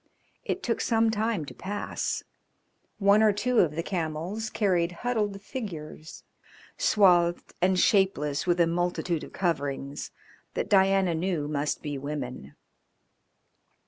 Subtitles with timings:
[0.43, 2.23] It took some time to pass.
[2.97, 6.23] One of two of the camels carried huddled figures,
[6.75, 10.09] swathed and shapeless with a multitude of coverings,
[10.55, 12.55] that Diana knew must be women.